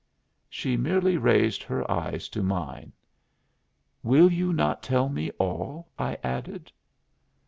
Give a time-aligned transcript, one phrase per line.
[0.49, 2.91] She merely raised her eyes to mine.
[4.01, 6.71] "Will you not tell me all?" I added.